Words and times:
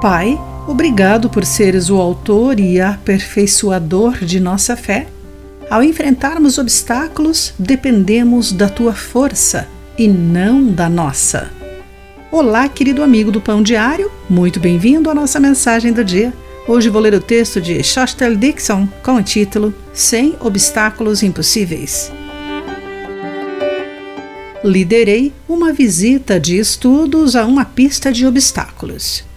Pai, 0.00 0.40
obrigado 0.66 1.28
por 1.28 1.44
seres 1.44 1.90
o 1.90 1.96
autor 1.96 2.58
e 2.58 2.80
aperfeiçoador 2.80 4.24
de 4.24 4.40
nossa 4.40 4.74
fé. 4.74 5.06
Ao 5.68 5.82
enfrentarmos 5.82 6.56
obstáculos, 6.56 7.52
dependemos 7.58 8.50
da 8.50 8.66
tua 8.66 8.94
força 8.94 9.68
e 9.98 10.08
não 10.08 10.66
da 10.66 10.88
nossa. 10.88 11.50
Olá, 12.32 12.66
querido 12.66 13.02
amigo 13.02 13.30
do 13.30 13.42
Pão 13.42 13.62
Diário, 13.62 14.10
muito 14.28 14.58
bem-vindo 14.58 15.10
à 15.10 15.14
nossa 15.14 15.38
mensagem 15.38 15.92
do 15.92 16.02
dia. 16.02 16.32
Hoje 16.66 16.88
vou 16.88 17.02
ler 17.02 17.12
o 17.12 17.20
texto 17.20 17.60
de 17.60 17.82
Shostel 17.82 18.36
Dixon 18.36 18.88
com 19.02 19.16
o 19.16 19.22
título 19.22 19.74
Sem 19.92 20.34
Obstáculos 20.40 21.22
Impossíveis. 21.22 22.10
Liderei 24.64 25.30
uma 25.46 25.74
visita 25.74 26.40
de 26.40 26.58
estudos 26.58 27.36
a 27.36 27.44
uma 27.44 27.66
pista 27.66 28.10
de 28.10 28.26
obstáculos 28.26 29.28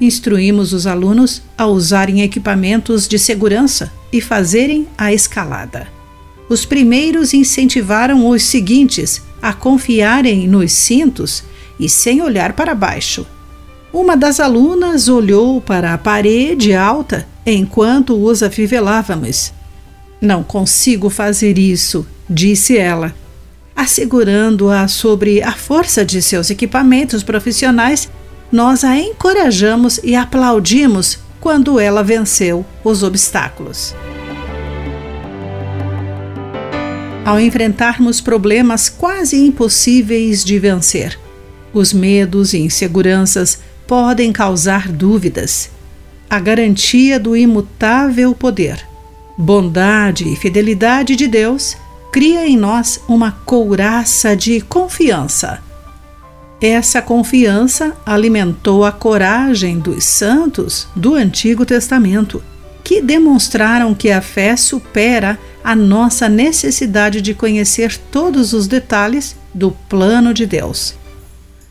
instruímos 0.00 0.72
os 0.72 0.86
alunos 0.86 1.42
a 1.58 1.66
usarem 1.66 2.22
equipamentos 2.22 3.06
de 3.06 3.18
segurança 3.18 3.92
e 4.12 4.20
fazerem 4.20 4.88
a 4.96 5.12
escalada. 5.12 5.88
Os 6.48 6.64
primeiros 6.64 7.32
incentivaram 7.32 8.28
os 8.28 8.42
seguintes 8.42 9.22
a 9.40 9.52
confiarem 9.52 10.48
nos 10.48 10.72
cintos 10.72 11.44
e 11.78 11.88
sem 11.88 12.22
olhar 12.22 12.54
para 12.54 12.74
baixo. 12.74 13.26
Uma 13.92 14.16
das 14.16 14.40
alunas 14.40 15.08
olhou 15.08 15.60
para 15.60 15.94
a 15.94 15.98
parede 15.98 16.74
alta 16.74 17.26
enquanto 17.44 18.22
os 18.22 18.42
afivelávamos. 18.42 19.52
Não 20.20 20.42
consigo 20.42 21.08
fazer 21.08 21.58
isso, 21.58 22.06
disse 22.28 22.76
ela, 22.76 23.14
assegurando-a 23.74 24.86
sobre 24.88 25.42
a 25.42 25.52
força 25.52 26.04
de 26.04 26.20
seus 26.20 26.50
equipamentos 26.50 27.22
profissionais 27.22 28.10
nós 28.52 28.82
a 28.82 28.98
encorajamos 28.98 30.00
e 30.02 30.16
aplaudimos 30.16 31.18
quando 31.40 31.78
ela 31.78 32.02
venceu 32.02 32.64
os 32.82 33.02
obstáculos. 33.02 33.94
Ao 37.24 37.38
enfrentarmos 37.38 38.20
problemas 38.20 38.88
quase 38.88 39.36
impossíveis 39.36 40.44
de 40.44 40.58
vencer, 40.58 41.18
os 41.72 41.92
medos 41.92 42.52
e 42.52 42.58
inseguranças 42.58 43.60
podem 43.86 44.32
causar 44.32 44.88
dúvidas. 44.88 45.70
A 46.28 46.40
garantia 46.40 47.20
do 47.20 47.36
imutável 47.36 48.34
poder, 48.34 48.84
bondade 49.38 50.28
e 50.28 50.34
fidelidade 50.34 51.14
de 51.14 51.28
Deus 51.28 51.76
cria 52.12 52.46
em 52.48 52.56
nós 52.56 53.00
uma 53.08 53.30
couraça 53.30 54.36
de 54.36 54.60
confiança 54.62 55.69
essa 56.60 57.00
confiança 57.00 57.96
alimentou 58.04 58.84
a 58.84 58.92
coragem 58.92 59.78
dos 59.78 60.04
santos 60.04 60.86
do 60.94 61.14
Antigo 61.14 61.64
Testamento, 61.64 62.42
que 62.84 63.00
demonstraram 63.00 63.94
que 63.94 64.10
a 64.10 64.20
fé 64.20 64.56
supera 64.56 65.38
a 65.64 65.74
nossa 65.74 66.28
necessidade 66.28 67.22
de 67.22 67.32
conhecer 67.32 67.96
todos 68.10 68.52
os 68.52 68.66
detalhes 68.66 69.36
do 69.54 69.70
plano 69.70 70.34
de 70.34 70.44
Deus. 70.44 70.94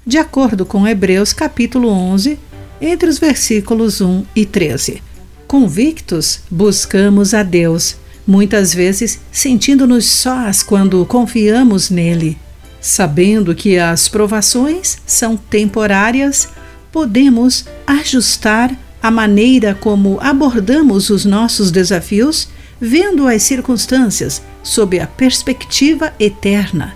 De 0.05 0.17
acordo 0.17 0.65
com 0.65 0.87
Hebreus 0.87 1.33
capítulo 1.33 1.89
11, 1.89 2.39
entre 2.81 3.09
os 3.09 3.19
versículos 3.19 4.01
1 4.01 4.23
e 4.35 4.45
13. 4.45 5.03
Convictos, 5.45 6.41
buscamos 6.49 7.33
a 7.33 7.43
Deus, 7.43 7.95
muitas 8.25 8.73
vezes 8.73 9.19
sentindo-nos 9.31 10.05
sós 10.05 10.63
quando 10.63 11.05
confiamos 11.05 11.91
nele 11.91 12.37
Sabendo 12.81 13.53
que 13.53 13.77
as 13.77 14.07
provações 14.07 14.97
são 15.05 15.35
temporárias, 15.35 16.49
podemos 16.91 17.65
ajustar 17.85 18.75
a 19.01 19.11
maneira 19.11 19.75
como 19.75 20.17
abordamos 20.21 21.09
os 21.09 21.25
nossos 21.25 21.71
desafios, 21.71 22.49
vendo 22.79 23.27
as 23.27 23.43
circunstâncias 23.43 24.41
sob 24.63 24.99
a 24.99 25.07
perspectiva 25.07 26.13
eterna. 26.19 26.95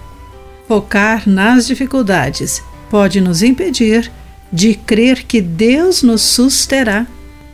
Focar 0.68 1.28
nas 1.28 1.68
dificuldades 1.68 2.62
pode 2.90 3.19
nos 3.19 3.44
impedir 3.44 4.12
de 4.52 4.75
crer 4.75 5.24
que 5.24 5.41
Deus 5.41 6.03
nos 6.03 6.22
susterá, 6.22 7.06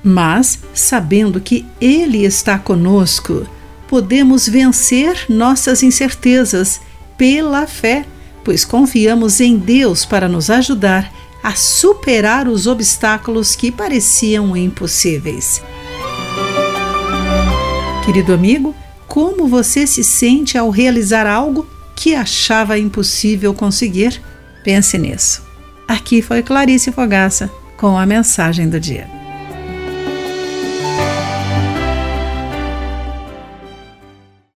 mas, 0.03 0.59
sabendo 0.73 1.41
que 1.41 1.65
Ele 1.79 2.25
está 2.25 2.59
conosco, 2.59 3.47
podemos 3.87 4.47
vencer 4.47 5.25
nossas 5.27 5.81
incertezas 5.81 6.79
pela 7.17 7.65
fé 7.65 8.05
pois 8.43 8.65
confiamos 8.65 9.39
em 9.39 9.57
Deus 9.57 10.05
para 10.05 10.27
nos 10.27 10.49
ajudar 10.49 11.11
a 11.41 11.55
superar 11.55 12.47
os 12.47 12.67
obstáculos 12.67 13.55
que 13.55 13.71
pareciam 13.71 14.55
impossíveis. 14.55 15.61
Querido 18.05 18.33
amigo, 18.33 18.75
como 19.07 19.47
você 19.47 19.87
se 19.87 20.03
sente 20.03 20.57
ao 20.57 20.69
realizar 20.69 21.25
algo 21.25 21.67
que 21.95 22.15
achava 22.15 22.77
impossível 22.77 23.53
conseguir? 23.53 24.21
Pense 24.63 24.97
nisso. 24.97 25.41
Aqui 25.87 26.21
foi 26.21 26.43
Clarice 26.43 26.91
Fogaça 26.91 27.49
com 27.77 27.97
a 27.97 28.05
mensagem 28.05 28.69
do 28.69 28.79
dia. 28.79 29.18